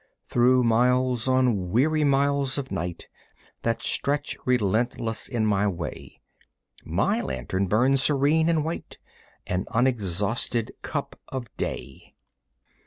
Through 0.29 0.63
miles 0.63 1.27
on 1.27 1.69
weary 1.69 2.03
miles 2.03 2.57
of 2.57 2.71
night 2.71 3.07
That 3.61 3.83
stretch 3.83 4.35
relentless 4.45 5.27
in 5.29 5.45
my 5.45 5.67
way 5.67 6.23
My 6.83 7.21
lantern 7.21 7.67
burns 7.67 8.01
serene 8.01 8.49
and 8.49 8.65
white, 8.65 8.97
An 9.45 9.67
unexhausted 9.75 10.71
cup 10.81 11.19
of 11.27 11.55
day. 11.55 12.15